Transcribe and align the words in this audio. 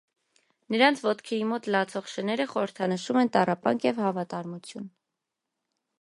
Նրանց 0.75 1.03
ոտքերի 1.07 1.43
մոտ 1.49 1.69
լացող 1.75 2.09
շները 2.15 2.47
խորհրդանշում 2.53 3.19
են 3.25 3.31
տառապանք 3.39 3.89
և 3.91 4.03
հավատարմություն։ 4.07 4.93